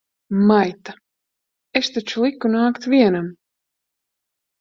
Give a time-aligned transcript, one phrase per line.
[0.51, 0.95] Maita!
[1.79, 3.29] Es taču liku nākt vienam!